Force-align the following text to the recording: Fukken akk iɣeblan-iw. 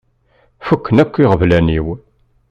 Fukken 0.65 0.97
akk 1.03 1.15
iɣeblan-iw. 1.23 1.87